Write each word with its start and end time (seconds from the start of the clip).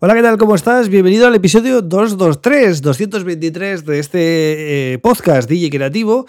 Hola, 0.00 0.14
¿qué 0.14 0.22
tal? 0.22 0.38
¿Cómo 0.38 0.54
estás? 0.54 0.88
Bienvenido 0.90 1.26
al 1.26 1.34
episodio 1.34 1.82
223, 1.82 2.82
223 2.82 3.84
de 3.84 3.98
este 3.98 4.92
eh, 4.92 4.98
podcast 5.00 5.50
DJ 5.50 5.70
Creativo 5.70 6.24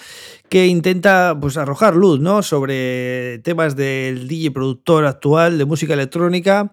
que 0.50 0.66
intenta 0.66 1.38
pues, 1.40 1.56
arrojar 1.56 1.96
luz 1.96 2.20
¿no? 2.20 2.42
sobre 2.42 3.38
temas 3.44 3.76
del 3.76 4.28
DJ 4.28 4.50
productor 4.50 5.06
actual 5.06 5.60
de 5.60 5.66
música 5.66 5.94
electrónica. 5.94 6.72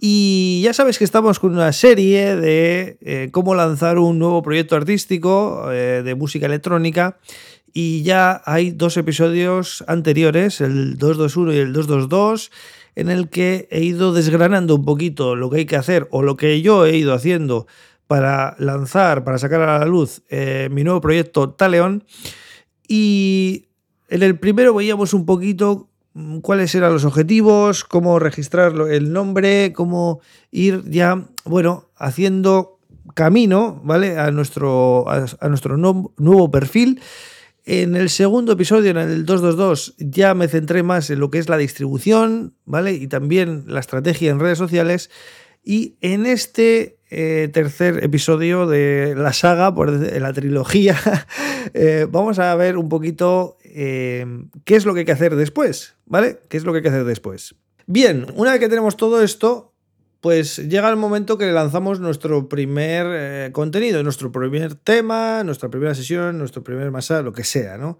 Y 0.00 0.62
ya 0.64 0.72
sabes 0.72 0.96
que 0.96 1.04
estamos 1.04 1.38
con 1.38 1.52
una 1.52 1.74
serie 1.74 2.34
de 2.34 2.96
eh, 3.02 3.28
cómo 3.32 3.54
lanzar 3.54 3.98
un 3.98 4.18
nuevo 4.18 4.40
proyecto 4.40 4.76
artístico 4.76 5.70
eh, 5.70 6.00
de 6.02 6.14
música 6.14 6.46
electrónica. 6.46 7.18
Y 7.72 8.02
ya 8.02 8.42
hay 8.44 8.70
dos 8.72 8.96
episodios 8.96 9.84
anteriores, 9.86 10.60
el 10.60 10.96
221 10.98 11.52
y 11.52 11.58
el 11.58 11.72
222 11.72 12.50
en 12.96 13.08
el 13.08 13.28
que 13.28 13.68
he 13.70 13.82
ido 13.82 14.12
desgranando 14.12 14.74
un 14.74 14.84
poquito 14.84 15.36
lo 15.36 15.50
que 15.50 15.58
hay 15.58 15.66
que 15.66 15.76
hacer 15.76 16.08
o 16.10 16.22
lo 16.22 16.36
que 16.36 16.60
yo 16.60 16.86
he 16.86 16.96
ido 16.96 17.14
haciendo 17.14 17.66
para 18.06 18.56
lanzar, 18.58 19.22
para 19.22 19.38
sacar 19.38 19.62
a 19.62 19.78
la 19.78 19.86
luz 19.86 20.22
eh, 20.28 20.68
mi 20.70 20.82
nuevo 20.82 21.00
proyecto 21.00 21.50
Taleon. 21.50 22.04
Y 22.88 23.68
en 24.08 24.24
el 24.24 24.38
primero 24.38 24.74
veíamos 24.74 25.14
un 25.14 25.24
poquito 25.24 25.88
mm, 26.14 26.40
cuáles 26.40 26.74
eran 26.74 26.92
los 26.92 27.04
objetivos, 27.04 27.84
cómo 27.84 28.18
registrar 28.18 28.74
el 28.90 29.12
nombre, 29.12 29.72
cómo 29.72 30.20
ir 30.50 30.82
ya, 30.90 31.24
bueno, 31.44 31.88
haciendo 31.96 32.80
camino, 33.14 33.80
¿vale? 33.84 34.18
A 34.18 34.30
nuestro, 34.32 35.08
a, 35.08 35.48
nuestro 35.48 35.76
nuevo 35.76 36.50
perfil. 36.50 37.00
En 37.64 37.94
el 37.94 38.08
segundo 38.08 38.52
episodio, 38.52 38.90
en 38.90 38.96
el 38.96 39.26
222, 39.26 39.94
ya 39.98 40.34
me 40.34 40.48
centré 40.48 40.82
más 40.82 41.10
en 41.10 41.20
lo 41.20 41.30
que 41.30 41.38
es 41.38 41.48
la 41.48 41.58
distribución, 41.58 42.54
¿vale? 42.64 42.92
Y 42.92 43.06
también 43.06 43.64
la 43.66 43.80
estrategia 43.80 44.30
en 44.30 44.40
redes 44.40 44.58
sociales. 44.58 45.10
Y 45.62 45.96
en 46.00 46.24
este 46.26 46.98
eh, 47.10 47.50
tercer 47.52 48.02
episodio 48.02 48.66
de 48.66 49.14
la 49.16 49.32
saga, 49.32 49.74
por 49.74 49.90
la 49.90 50.32
trilogía, 50.32 50.96
eh, 51.74 52.06
vamos 52.10 52.38
a 52.38 52.54
ver 52.54 52.76
un 52.78 52.88
poquito 52.88 53.58
eh, 53.64 54.24
qué 54.64 54.76
es 54.76 54.86
lo 54.86 54.94
que 54.94 55.00
hay 55.00 55.06
que 55.06 55.12
hacer 55.12 55.36
después, 55.36 55.96
¿vale? 56.06 56.38
¿Qué 56.48 56.56
es 56.56 56.64
lo 56.64 56.72
que 56.72 56.78
hay 56.78 56.82
que 56.82 56.88
hacer 56.88 57.04
después? 57.04 57.54
Bien, 57.86 58.26
una 58.36 58.52
vez 58.52 58.60
que 58.60 58.68
tenemos 58.68 58.96
todo 58.96 59.22
esto, 59.22 59.69
pues 60.20 60.58
llega 60.68 60.90
el 60.90 60.96
momento 60.96 61.38
que 61.38 61.50
lanzamos 61.50 61.98
nuestro 61.98 62.48
primer 62.48 63.06
eh, 63.08 63.50
contenido, 63.52 64.02
nuestro 64.02 64.30
primer 64.30 64.74
tema, 64.74 65.42
nuestra 65.44 65.70
primera 65.70 65.94
sesión, 65.94 66.38
nuestro 66.38 66.62
primer 66.62 66.90
masa, 66.90 67.22
lo 67.22 67.32
que 67.32 67.44
sea, 67.44 67.78
¿no? 67.78 67.98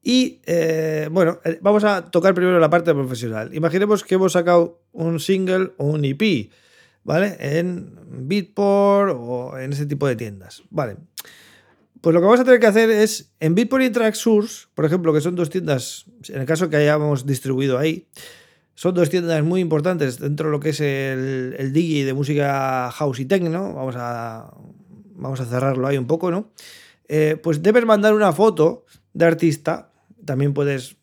Y 0.00 0.40
eh, 0.46 1.08
bueno, 1.10 1.40
eh, 1.44 1.58
vamos 1.60 1.82
a 1.82 2.10
tocar 2.10 2.32
primero 2.32 2.60
la 2.60 2.70
parte 2.70 2.94
profesional. 2.94 3.52
Imaginemos 3.54 4.04
que 4.04 4.14
hemos 4.14 4.32
sacado 4.32 4.80
un 4.92 5.18
single 5.18 5.72
o 5.76 5.86
un 5.86 6.04
EP, 6.04 6.50
¿vale? 7.02 7.36
En 7.40 7.98
Beatport 8.06 9.12
o 9.18 9.58
en 9.58 9.72
ese 9.72 9.86
tipo 9.86 10.06
de 10.06 10.14
tiendas, 10.14 10.62
¿vale? 10.70 10.96
Pues 12.00 12.14
lo 12.14 12.20
que 12.20 12.24
vamos 12.24 12.40
a 12.40 12.44
tener 12.44 12.60
que 12.60 12.66
hacer 12.68 12.90
es 12.90 13.32
en 13.40 13.56
Beatport 13.56 13.82
y 13.82 13.90
Tracksource, 13.90 14.68
por 14.74 14.84
ejemplo, 14.84 15.12
que 15.12 15.20
son 15.20 15.34
dos 15.34 15.50
tiendas, 15.50 16.04
en 16.28 16.40
el 16.40 16.46
caso 16.46 16.70
que 16.70 16.76
hayamos 16.76 17.26
distribuido 17.26 17.76
ahí, 17.76 18.06
son 18.78 18.94
dos 18.94 19.10
tiendas 19.10 19.42
muy 19.42 19.60
importantes 19.60 20.20
dentro 20.20 20.46
de 20.46 20.52
lo 20.52 20.60
que 20.60 20.68
es 20.68 20.80
el, 20.80 21.56
el 21.58 21.72
de 21.72 22.14
música 22.14 22.88
house 22.92 23.18
y 23.18 23.24
techno. 23.24 23.74
Vamos 23.74 23.96
a, 23.98 24.54
vamos 25.16 25.40
a 25.40 25.46
cerrarlo 25.46 25.84
ahí 25.88 25.98
un 25.98 26.06
poco, 26.06 26.30
¿no? 26.30 26.52
Eh, 27.08 27.36
pues 27.42 27.60
debes 27.60 27.84
mandar 27.84 28.14
una 28.14 28.32
foto 28.32 28.84
de 29.14 29.24
artista. 29.24 29.90
También 30.24 30.54
puedes 30.54 30.96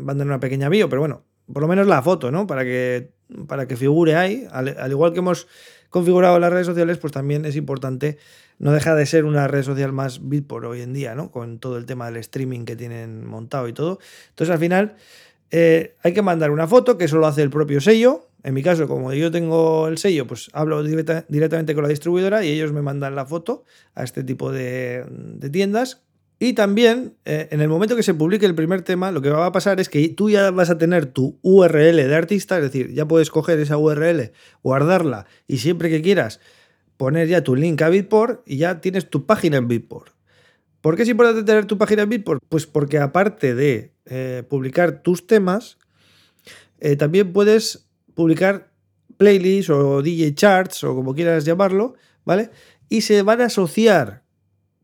mandar 0.00 0.26
una 0.26 0.40
pequeña 0.40 0.70
bio, 0.70 0.88
pero 0.88 1.02
bueno, 1.02 1.22
por 1.52 1.60
lo 1.60 1.68
menos 1.68 1.86
la 1.86 2.00
foto, 2.00 2.30
¿no? 2.30 2.46
Para 2.46 2.64
que, 2.64 3.10
para 3.46 3.68
que 3.68 3.76
figure 3.76 4.16
ahí. 4.16 4.48
Al, 4.50 4.90
igual 4.90 5.12
que 5.12 5.18
hemos 5.18 5.48
configurado 5.90 6.38
las 6.38 6.50
redes 6.50 6.66
sociales, 6.66 6.96
pues 6.96 7.12
también 7.12 7.44
es 7.44 7.56
importante. 7.56 8.16
No 8.58 8.72
deja 8.72 8.94
de 8.94 9.04
ser 9.04 9.26
una 9.26 9.46
red 9.48 9.64
social 9.64 9.92
más 9.92 10.18
por 10.46 10.64
hoy 10.64 10.80
en 10.80 10.94
día, 10.94 11.14
¿no? 11.14 11.30
Con 11.30 11.58
todo 11.58 11.76
el 11.76 11.84
tema 11.84 12.06
del 12.06 12.16
streaming 12.16 12.64
que 12.64 12.74
tienen 12.74 13.26
montado 13.26 13.68
y 13.68 13.74
todo. 13.74 13.98
Entonces, 14.30 14.50
al 14.50 14.58
final 14.58 14.96
eh, 15.50 15.96
hay 16.02 16.12
que 16.12 16.22
mandar 16.22 16.50
una 16.50 16.66
foto, 16.66 16.98
que 16.98 17.04
eso 17.04 17.18
lo 17.18 17.26
hace 17.26 17.42
el 17.42 17.50
propio 17.50 17.80
sello. 17.80 18.28
En 18.42 18.54
mi 18.54 18.62
caso, 18.62 18.86
como 18.86 19.12
yo 19.12 19.30
tengo 19.30 19.88
el 19.88 19.98
sello, 19.98 20.26
pues 20.26 20.48
hablo 20.52 20.82
directamente 20.82 21.74
con 21.74 21.82
la 21.82 21.88
distribuidora 21.88 22.44
y 22.44 22.50
ellos 22.50 22.72
me 22.72 22.82
mandan 22.82 23.14
la 23.14 23.26
foto 23.26 23.64
a 23.94 24.04
este 24.04 24.22
tipo 24.22 24.52
de, 24.52 25.04
tiendas. 25.50 26.02
Y 26.38 26.52
también, 26.52 27.16
eh, 27.24 27.48
en 27.50 27.60
el 27.60 27.68
momento 27.68 27.96
que 27.96 28.04
se 28.04 28.14
publique 28.14 28.46
el 28.46 28.54
primer 28.54 28.82
tema, 28.82 29.10
lo 29.10 29.20
que 29.20 29.30
va 29.30 29.46
a 29.46 29.52
pasar 29.52 29.80
es 29.80 29.88
que 29.88 30.08
tú 30.10 30.30
ya 30.30 30.52
vas 30.52 30.70
a 30.70 30.78
tener 30.78 31.06
tu 31.06 31.36
URL 31.42 31.96
de 31.96 32.14
artista, 32.14 32.58
es 32.58 32.62
decir, 32.62 32.94
ya 32.94 33.08
puedes 33.08 33.30
coger 33.30 33.58
esa 33.58 33.76
URL, 33.76 34.30
guardarla 34.62 35.26
y 35.48 35.58
siempre 35.58 35.90
que 35.90 36.00
quieras 36.00 36.38
poner 36.96 37.28
ya 37.28 37.42
tu 37.42 37.56
link 37.56 37.82
a 37.82 37.88
Bitport 37.88 38.42
y 38.46 38.58
ya 38.58 38.80
tienes 38.80 39.10
tu 39.10 39.26
página 39.26 39.56
en 39.56 39.66
Bitport. 39.66 40.12
¿Por 40.80 40.96
qué 40.96 41.02
es 41.02 41.08
importante 41.08 41.42
tener 41.42 41.66
tu 41.66 41.76
página 41.76 42.02
en 42.02 42.08
Bitport? 42.08 42.42
Pues 42.48 42.66
porque 42.66 42.98
aparte 42.98 43.54
de 43.54 43.92
eh, 44.06 44.44
publicar 44.48 45.02
tus 45.02 45.26
temas, 45.26 45.78
eh, 46.80 46.96
también 46.96 47.32
puedes 47.32 47.88
publicar 48.14 48.70
playlists 49.16 49.70
o 49.70 50.02
DJ 50.02 50.34
charts 50.34 50.84
o 50.84 50.94
como 50.94 51.14
quieras 51.14 51.44
llamarlo, 51.44 51.94
¿vale? 52.24 52.50
Y 52.88 53.00
se 53.00 53.22
van 53.22 53.40
a 53.40 53.46
asociar 53.46 54.22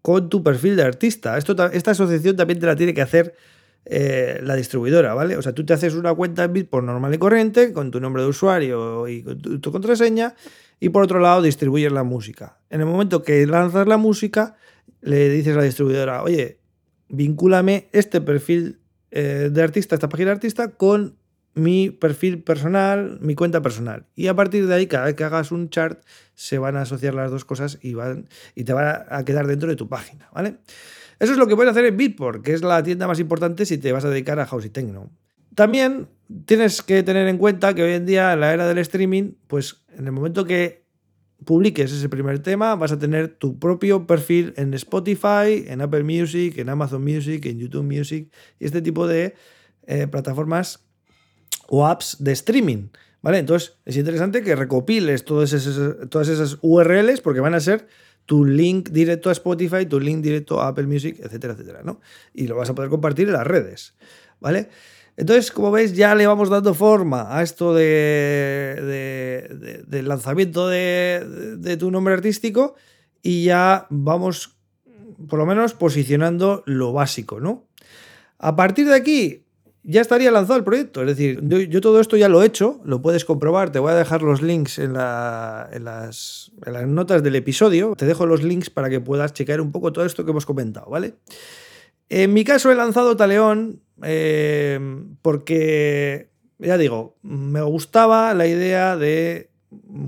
con 0.02 0.28
tu 0.28 0.42
perfil 0.42 0.76
de 0.76 0.82
artista. 0.82 1.38
Esto, 1.38 1.56
esta 1.72 1.92
asociación 1.92 2.36
también 2.36 2.58
te 2.58 2.66
la 2.66 2.76
tiene 2.76 2.92
que 2.92 3.00
hacer 3.00 3.34
eh, 3.86 4.40
la 4.42 4.56
distribuidora, 4.56 5.14
¿vale? 5.14 5.36
O 5.36 5.42
sea, 5.42 5.52
tú 5.52 5.64
te 5.64 5.72
haces 5.72 5.94
una 5.94 6.12
cuenta 6.12 6.44
en 6.44 6.52
Bitport 6.52 6.84
normal 6.84 7.14
y 7.14 7.18
corriente 7.18 7.72
con 7.72 7.90
tu 7.90 8.00
nombre 8.00 8.22
de 8.22 8.28
usuario 8.28 9.06
y 9.08 9.22
tu, 9.22 9.60
tu 9.60 9.72
contraseña 9.72 10.34
y 10.80 10.88
por 10.88 11.04
otro 11.04 11.20
lado 11.20 11.40
distribuyes 11.42 11.92
la 11.92 12.02
música. 12.02 12.58
En 12.68 12.80
el 12.80 12.86
momento 12.86 13.22
que 13.22 13.46
lanzas 13.46 13.86
la 13.86 13.96
música, 13.96 14.56
le 15.04 15.28
dices 15.28 15.54
a 15.54 15.58
la 15.58 15.64
distribuidora, 15.64 16.22
oye, 16.22 16.58
vincúlame 17.08 17.88
este 17.92 18.20
perfil 18.20 18.80
eh, 19.10 19.50
de 19.52 19.62
artista, 19.62 19.94
esta 19.94 20.08
página 20.08 20.30
de 20.30 20.32
artista, 20.32 20.70
con 20.70 21.18
mi 21.54 21.90
perfil 21.90 22.42
personal, 22.42 23.18
mi 23.20 23.34
cuenta 23.34 23.60
personal. 23.62 24.06
Y 24.16 24.26
a 24.26 24.34
partir 24.34 24.66
de 24.66 24.74
ahí, 24.74 24.86
cada 24.86 25.04
vez 25.04 25.14
que 25.14 25.24
hagas 25.24 25.52
un 25.52 25.68
chart, 25.68 26.02
se 26.34 26.58
van 26.58 26.76
a 26.76 26.82
asociar 26.82 27.14
las 27.14 27.30
dos 27.30 27.44
cosas 27.44 27.78
y, 27.82 27.94
van, 27.94 28.28
y 28.54 28.64
te 28.64 28.72
van 28.72 29.04
a 29.08 29.24
quedar 29.24 29.46
dentro 29.46 29.68
de 29.68 29.76
tu 29.76 29.88
página, 29.88 30.28
¿vale? 30.32 30.56
Eso 31.20 31.32
es 31.32 31.38
lo 31.38 31.46
que 31.46 31.54
puedes 31.54 31.70
hacer 31.70 31.84
en 31.84 31.96
Beatport, 31.96 32.42
que 32.42 32.54
es 32.54 32.62
la 32.62 32.82
tienda 32.82 33.06
más 33.06 33.20
importante 33.20 33.66
si 33.66 33.78
te 33.78 33.92
vas 33.92 34.04
a 34.04 34.08
dedicar 34.08 34.40
a 34.40 34.46
House 34.46 34.64
y 34.64 34.70
Techno. 34.70 35.10
También 35.54 36.08
tienes 36.46 36.82
que 36.82 37.02
tener 37.02 37.28
en 37.28 37.38
cuenta 37.38 37.74
que 37.74 37.82
hoy 37.82 37.92
en 37.92 38.06
día, 38.06 38.32
en 38.32 38.40
la 38.40 38.52
era 38.52 38.66
del 38.66 38.78
streaming, 38.78 39.34
pues 39.46 39.84
en 39.96 40.06
el 40.06 40.12
momento 40.12 40.44
que 40.44 40.83
publiques 41.44 41.92
ese 41.92 42.08
primer 42.08 42.40
tema, 42.40 42.74
vas 42.74 42.92
a 42.92 42.98
tener 42.98 43.28
tu 43.28 43.58
propio 43.58 44.06
perfil 44.06 44.54
en 44.56 44.74
Spotify, 44.74 45.64
en 45.66 45.80
Apple 45.80 46.04
Music, 46.04 46.58
en 46.58 46.68
Amazon 46.68 47.02
Music, 47.02 47.44
en 47.46 47.58
YouTube 47.58 47.84
Music 47.84 48.32
y 48.58 48.64
este 48.64 48.82
tipo 48.82 49.06
de 49.06 49.34
eh, 49.86 50.06
plataformas 50.06 50.84
o 51.68 51.86
apps 51.86 52.16
de 52.20 52.32
streaming. 52.32 52.88
¿Vale? 53.22 53.38
Entonces 53.38 53.78
es 53.86 53.96
interesante 53.96 54.42
que 54.42 54.54
recopiles 54.54 55.24
todas 55.24 55.54
esas, 55.54 56.10
todas 56.10 56.28
esas 56.28 56.58
URLs 56.60 57.22
porque 57.22 57.40
van 57.40 57.54
a 57.54 57.60
ser 57.60 57.88
tu 58.26 58.44
link 58.44 58.90
directo 58.90 59.28
a 59.28 59.32
Spotify, 59.32 59.86
tu 59.86 60.00
link 60.00 60.22
directo 60.22 60.60
a 60.60 60.68
Apple 60.68 60.86
Music, 60.86 61.18
etcétera, 61.20 61.54
etcétera, 61.54 61.82
¿no? 61.82 62.00
Y 62.32 62.46
lo 62.46 62.56
vas 62.56 62.70
a 62.70 62.74
poder 62.74 62.90
compartir 62.90 63.28
en 63.28 63.34
las 63.34 63.46
redes, 63.46 63.94
¿vale? 64.40 64.68
Entonces, 65.16 65.52
como 65.52 65.70
veis, 65.70 65.94
ya 65.94 66.14
le 66.14 66.26
vamos 66.26 66.48
dando 66.48 66.74
forma 66.74 67.36
a 67.36 67.42
esto 67.42 67.72
de, 67.72 69.84
del 69.86 70.08
lanzamiento 70.08 70.68
de, 70.68 71.76
tu 71.78 71.90
nombre 71.90 72.14
artístico 72.14 72.74
y 73.22 73.44
ya 73.44 73.86
vamos, 73.90 74.56
por 75.28 75.38
lo 75.38 75.46
menos, 75.46 75.74
posicionando 75.74 76.64
lo 76.66 76.92
básico, 76.92 77.38
¿no? 77.38 77.68
A 78.38 78.56
partir 78.56 78.86
de 78.86 78.96
aquí, 78.96 79.43
ya 79.84 80.00
estaría 80.00 80.30
lanzado 80.30 80.58
el 80.58 80.64
proyecto. 80.64 81.02
Es 81.02 81.08
decir, 81.08 81.40
yo, 81.42 81.80
todo 81.80 82.00
esto 82.00 82.16
ya 82.16 82.28
lo 82.28 82.42
he 82.42 82.46
hecho, 82.46 82.80
lo 82.84 83.02
puedes 83.02 83.24
comprobar. 83.24 83.70
Te 83.70 83.78
voy 83.78 83.92
a 83.92 83.94
dejar 83.94 84.22
los 84.22 84.40
links 84.40 84.78
en, 84.78 84.94
las, 84.94 86.50
notas 86.86 87.22
del 87.22 87.36
episodio. 87.36 87.94
Te 87.96 88.06
dejo 88.06 88.26
los 88.26 88.42
links 88.42 88.70
para 88.70 88.88
que 88.88 89.00
puedas 89.00 89.34
checar 89.34 89.60
un 89.60 89.72
poco 89.72 89.92
todo 89.92 90.06
esto 90.06 90.24
que 90.24 90.30
hemos 90.30 90.46
comentado, 90.46 90.90
¿vale? 90.90 91.14
En 92.08 92.32
mi 92.32 92.44
caso 92.44 92.72
he 92.72 92.74
lanzado 92.74 93.16
Taleón 93.16 93.80
eh, 94.02 94.78
porque, 95.20 96.30
ya 96.58 96.78
digo, 96.78 97.16
me 97.22 97.62
gustaba 97.62 98.32
la 98.34 98.46
idea 98.46 98.96
de 98.96 99.50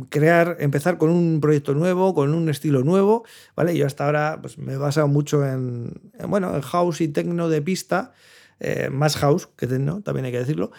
crear, 0.09 0.57
empezar 0.61 0.99
con 0.99 1.11
un 1.11 1.41
proyecto 1.41 1.75
nuevo, 1.75 2.15
con 2.15 2.33
un 2.35 2.49
estilo 2.49 2.83
nuevo, 2.83 3.25
¿vale? 3.55 3.77
Yo 3.77 3.87
hasta 3.87 4.07
ahora 4.07 4.39
pues, 4.41 4.59
me 4.59 4.75
he 4.75 4.77
basado 4.77 5.09
mucho 5.09 5.47
en, 5.47 5.93
bueno, 6.29 6.55
en 6.55 6.63
house 6.63 7.01
y 7.01 7.09
techno 7.09 7.49
de 7.49 7.63
pista, 7.63 8.13
eh, 8.61 8.89
más 8.91 9.17
house 9.17 9.49
que 9.57 9.67
techno, 9.67 10.03
también 10.03 10.27
hay 10.27 10.33
que 10.33 10.39
decirlo, 10.39 10.71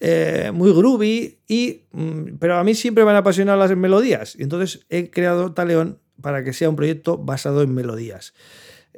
eh, 0.00 0.50
muy 0.54 0.72
groovy, 0.72 1.40
y, 1.46 1.82
mm, 1.92 2.38
pero 2.38 2.56
a 2.56 2.64
mí 2.64 2.74
siempre 2.74 3.04
me 3.04 3.10
han 3.10 3.16
apasionado 3.16 3.58
las 3.58 3.76
melodías, 3.76 4.36
y 4.38 4.42
entonces 4.42 4.86
he 4.88 5.10
creado 5.10 5.52
Taleón 5.52 5.98
para 6.20 6.44
que 6.44 6.52
sea 6.52 6.68
un 6.68 6.76
proyecto 6.76 7.18
basado 7.18 7.62
en 7.62 7.74
melodías 7.74 8.34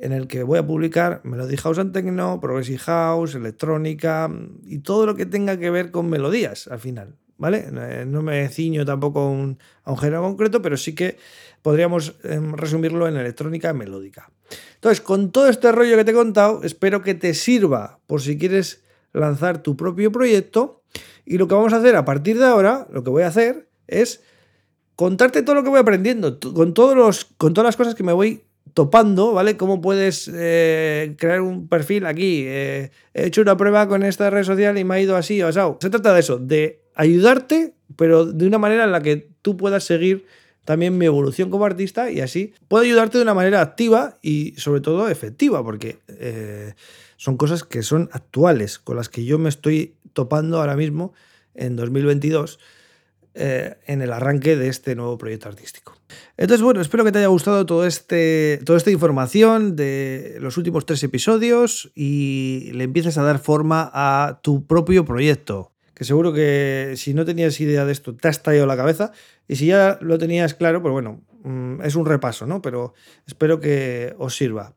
en 0.02 0.12
el 0.12 0.26
que 0.26 0.42
voy 0.42 0.58
a 0.58 0.66
publicar 0.66 1.20
Melody 1.24 1.56
House 1.56 1.78
and 1.78 1.92
Techno, 1.92 2.40
Progressive 2.40 2.78
House, 2.78 3.34
electrónica 3.34 4.30
y 4.64 4.80
todo 4.80 5.06
lo 5.06 5.14
que 5.14 5.26
tenga 5.26 5.58
que 5.58 5.70
ver 5.70 5.90
con 5.90 6.10
melodías 6.10 6.66
al 6.68 6.80
final, 6.80 7.16
¿vale? 7.42 7.66
Eh, 7.76 8.04
no 8.06 8.22
me 8.22 8.48
ciño 8.48 8.84
tampoco 8.84 9.18
a 9.18 9.28
un, 9.28 9.58
género 9.98 10.22
concreto, 10.22 10.62
pero 10.62 10.76
sí 10.76 10.94
que 10.94 11.18
podríamos 11.60 12.14
em, 12.22 12.54
resumirlo 12.54 13.08
en 13.08 13.16
electrónica 13.16 13.72
melódica. 13.72 14.30
Entonces, 14.76 15.00
con 15.00 15.32
todo 15.32 15.48
este 15.48 15.72
rollo 15.72 15.96
que 15.96 16.04
te 16.04 16.12
he 16.12 16.14
contado, 16.14 16.62
espero 16.62 17.02
que 17.02 17.14
te 17.14 17.34
sirva 17.34 17.98
por 18.06 18.22
si 18.22 18.38
quieres 18.38 18.84
lanzar 19.12 19.60
tu 19.60 19.76
propio 19.76 20.12
proyecto. 20.12 20.84
Y 21.26 21.36
lo 21.36 21.48
que 21.48 21.54
vamos 21.56 21.72
a 21.72 21.78
hacer 21.78 21.96
a 21.96 22.04
partir 22.04 22.38
de 22.38 22.44
ahora, 22.44 22.86
lo 22.92 23.02
que 23.02 23.10
voy 23.10 23.24
a 23.24 23.28
hacer 23.28 23.68
es 23.88 24.22
contarte 24.94 25.42
todo 25.42 25.56
lo 25.56 25.64
que 25.64 25.70
voy 25.70 25.80
aprendiendo, 25.80 26.38
con, 26.38 26.74
todos 26.74 26.96
los, 26.96 27.24
con 27.24 27.54
todas 27.54 27.66
las 27.66 27.76
cosas 27.76 27.96
que 27.96 28.04
me 28.04 28.12
voy 28.12 28.44
topando, 28.72 29.32
¿vale? 29.32 29.56
Cómo 29.56 29.80
puedes 29.80 30.30
eh, 30.32 31.16
crear 31.18 31.40
un 31.40 31.66
perfil 31.66 32.06
aquí. 32.06 32.44
Eh, 32.46 32.92
he 33.14 33.26
hecho 33.26 33.42
una 33.42 33.56
prueba 33.56 33.88
con 33.88 34.04
esta 34.04 34.30
red 34.30 34.44
social 34.44 34.78
y 34.78 34.84
me 34.84 34.94
ha 34.94 35.00
ido 35.00 35.16
así 35.16 35.42
o 35.42 35.48
asado. 35.48 35.76
Se 35.80 35.90
trata 35.90 36.14
de 36.14 36.20
eso, 36.20 36.38
de 36.38 36.81
ayudarte, 36.94 37.74
pero 37.96 38.26
de 38.26 38.46
una 38.46 38.58
manera 38.58 38.84
en 38.84 38.92
la 38.92 39.02
que 39.02 39.28
tú 39.42 39.56
puedas 39.56 39.84
seguir 39.84 40.26
también 40.64 40.96
mi 40.96 41.06
evolución 41.06 41.50
como 41.50 41.64
artista 41.64 42.10
y 42.10 42.20
así 42.20 42.54
puedo 42.68 42.84
ayudarte 42.84 43.18
de 43.18 43.22
una 43.22 43.34
manera 43.34 43.60
activa 43.60 44.18
y 44.22 44.54
sobre 44.56 44.80
todo 44.80 45.08
efectiva, 45.08 45.62
porque 45.64 45.98
eh, 46.08 46.74
son 47.16 47.36
cosas 47.36 47.64
que 47.64 47.82
son 47.82 48.08
actuales, 48.12 48.78
con 48.78 48.96
las 48.96 49.08
que 49.08 49.24
yo 49.24 49.38
me 49.38 49.48
estoy 49.48 49.94
topando 50.12 50.60
ahora 50.60 50.76
mismo 50.76 51.12
en 51.54 51.76
2022 51.76 52.58
eh, 53.34 53.76
en 53.86 54.02
el 54.02 54.12
arranque 54.12 54.56
de 54.56 54.68
este 54.68 54.94
nuevo 54.94 55.16
proyecto 55.16 55.48
artístico. 55.48 55.96
Entonces, 56.36 56.62
bueno, 56.62 56.80
espero 56.80 57.04
que 57.04 57.12
te 57.12 57.18
haya 57.18 57.28
gustado 57.28 57.64
todo 57.64 57.86
este, 57.86 58.60
toda 58.64 58.76
esta 58.76 58.90
información 58.90 59.74
de 59.74 60.36
los 60.40 60.58
últimos 60.58 60.84
tres 60.84 61.02
episodios 61.02 61.90
y 61.94 62.70
le 62.74 62.84
empieces 62.84 63.16
a 63.16 63.22
dar 63.22 63.38
forma 63.38 63.90
a 63.94 64.40
tu 64.42 64.66
propio 64.66 65.04
proyecto. 65.04 65.71
Que 65.94 66.04
seguro 66.04 66.32
que 66.32 66.94
si 66.96 67.14
no 67.14 67.24
tenías 67.24 67.60
idea 67.60 67.84
de 67.84 67.92
esto, 67.92 68.14
te 68.14 68.28
has 68.28 68.36
estallado 68.36 68.66
la 68.66 68.76
cabeza. 68.76 69.12
Y 69.48 69.56
si 69.56 69.66
ya 69.66 69.98
lo 70.00 70.18
tenías 70.18 70.54
claro, 70.54 70.82
pues 70.82 70.92
bueno, 70.92 71.22
mm, 71.44 71.82
es 71.82 71.94
un 71.96 72.06
repaso, 72.06 72.46
¿no? 72.46 72.62
Pero 72.62 72.94
espero 73.26 73.60
que 73.60 74.14
os 74.18 74.34
sirva. 74.36 74.74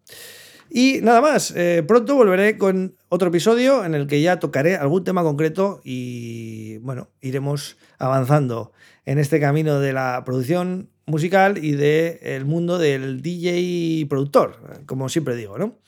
Y 0.70 1.00
nada 1.02 1.22
más, 1.22 1.54
eh, 1.56 1.84
pronto 1.88 2.16
volveré 2.16 2.58
con 2.58 2.96
otro 3.10 3.30
episodio 3.30 3.86
en 3.86 3.96
el 3.96 4.08
que 4.08 4.22
ya 4.22 4.40
tocaré 4.40 4.76
algún 4.76 5.04
tema 5.04 5.24
concreto 5.24 5.80
y 5.84 6.78
bueno, 6.80 7.10
iremos 7.22 7.78
avanzando 8.00 8.72
en 9.06 9.20
este 9.20 9.40
camino 9.40 9.80
de 9.80 9.94
la 9.94 10.24
producción 10.26 10.90
musical 11.07 11.63
y 11.63 11.74
del 11.74 12.46
mundo 12.46 12.78
del 12.78 13.22
DJ 13.22 14.06
productor, 14.10 14.86
como 14.86 15.10
siempre 15.10 15.36
digo, 15.36 15.57
¿no? 15.57 15.80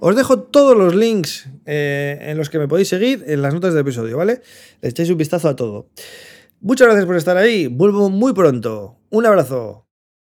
Os 0.00 0.14
dejo 0.16 0.40
todos 0.40 0.76
los 0.76 0.94
links 0.94 1.48
eh, 1.64 2.18
en 2.20 2.36
los 2.36 2.50
que 2.50 2.58
me 2.58 2.68
podéis 2.68 2.88
seguir 2.88 3.24
en 3.26 3.42
las 3.42 3.54
notas 3.54 3.72
del 3.72 3.80
episodio, 3.80 4.18
¿vale? 4.18 4.42
Le 4.82 4.88
echáis 4.88 5.10
un 5.10 5.16
vistazo 5.16 5.48
a 5.48 5.56
todo. 5.56 5.88
Muchas 6.60 6.88
gracias 6.88 7.06
por 7.06 7.16
estar 7.16 7.36
ahí, 7.36 7.66
vuelvo 7.66 8.10
muy 8.10 8.32
pronto. 8.32 8.98
Un 9.10 9.26
abrazo. 9.26 9.85